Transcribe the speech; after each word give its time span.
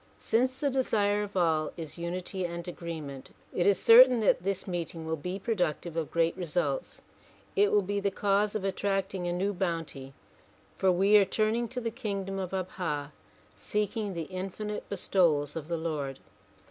Since 0.17 0.59
the 0.59 0.71
desire 0.71 1.21
of 1.21 1.37
all 1.37 1.73
is 1.77 1.99
unity 1.99 2.43
and 2.43 2.67
agreement 2.67 3.35
it 3.53 3.67
is 3.67 3.79
certain 3.79 4.19
that 4.21 4.41
this 4.41 4.65
meeting 4.67 5.05
will 5.05 5.15
be 5.15 5.37
productive 5.37 5.95
of 5.95 6.09
great 6.09 6.35
results. 6.35 7.03
It 7.55 7.71
will 7.71 7.83
be 7.83 7.99
the 7.99 8.09
cause 8.09 8.55
of 8.55 8.63
attracting 8.63 9.27
a 9.27 9.31
new 9.31 9.53
bounty 9.53 10.13
for 10.75 10.91
we 10.91 11.17
are 11.17 11.23
turning 11.23 11.67
to 11.67 11.79
the 11.79 11.91
king 11.91 12.25
dom 12.25 12.39
of 12.39 12.49
Abha 12.49 13.11
seeking 13.55 14.15
the 14.15 14.23
infinite 14.23 14.89
bestowals 14.89 15.55
of 15.55 15.67
the 15.67 15.77
Lord. 15.77 16.17